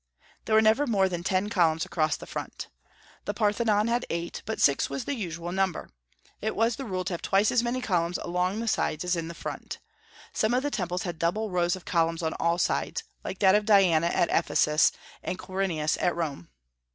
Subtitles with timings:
[0.45, 2.69] There were never more than ten columns across the front.
[3.25, 5.89] The Parthenon had eight, but six was the usual number.
[6.41, 9.31] It was the rule to have twice as many columns along the sides as in
[9.35, 9.77] front.
[10.33, 13.63] Some of the temples had double rows of columns on all sides, like that of
[13.65, 14.91] Diana at Ephesus
[15.21, 16.49] and of Quirinus at Rome.